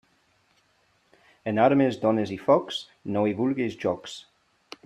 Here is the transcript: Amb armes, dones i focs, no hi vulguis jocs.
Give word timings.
Amb 1.51 1.63
armes, 1.65 1.99
dones 2.07 2.33
i 2.39 2.41
focs, 2.49 2.83
no 3.17 3.27
hi 3.33 3.39
vulguis 3.43 3.81
jocs. 3.85 4.21